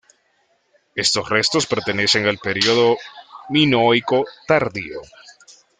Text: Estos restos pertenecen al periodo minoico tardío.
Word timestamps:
Estos 0.95 1.29
restos 1.29 1.67
pertenecen 1.67 2.25
al 2.25 2.39
periodo 2.39 2.97
minoico 3.49 4.25
tardío. 4.47 5.01